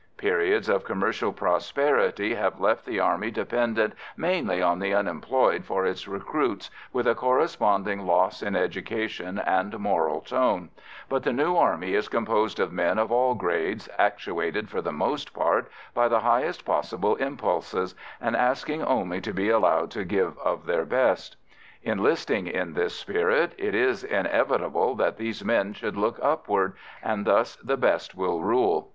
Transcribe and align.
Periods 0.17 0.67
of 0.67 0.83
commercial 0.83 1.31
prosperity 1.31 2.33
have 2.33 2.59
left 2.59 2.85
the 2.87 2.99
Army 2.99 3.29
dependent 3.29 3.93
mainly 4.17 4.59
on 4.59 4.79
the 4.79 4.91
unemployed 4.95 5.63
for 5.63 5.85
its 5.85 6.07
recruits, 6.07 6.71
with 6.91 7.05
a 7.05 7.13
corresponding 7.13 8.07
loss 8.07 8.41
in 8.41 8.55
education 8.55 9.37
and 9.37 9.77
moral 9.77 10.21
tone, 10.21 10.71
but 11.07 11.21
the 11.21 11.31
new 11.31 11.55
army 11.55 11.93
is 11.93 12.09
composed 12.09 12.59
of 12.59 12.73
men 12.73 12.97
of 12.97 13.11
all 13.11 13.35
grades, 13.35 13.87
actuated 13.99 14.69
for 14.71 14.81
the 14.81 14.91
most 14.91 15.35
part 15.35 15.69
by 15.93 16.07
the 16.07 16.21
highest 16.21 16.65
possible 16.65 17.15
impulses, 17.17 17.93
and 18.19 18.35
asking 18.35 18.83
only 18.83 19.21
to 19.21 19.33
be 19.35 19.49
allowed 19.51 19.91
to 19.91 20.03
give 20.03 20.35
of 20.39 20.65
their 20.65 20.83
best. 20.83 21.37
Enlisting 21.83 22.47
in 22.47 22.73
this 22.73 22.95
spirit, 22.97 23.53
it 23.59 23.75
is 23.75 24.03
inevitable 24.03 24.95
that 24.95 25.17
these 25.17 25.45
men 25.45 25.73
should 25.73 25.95
look 25.95 26.17
upward, 26.23 26.73
and 27.03 27.23
thus 27.23 27.55
the 27.57 27.77
best 27.77 28.15
will 28.15 28.41
rule. 28.41 28.89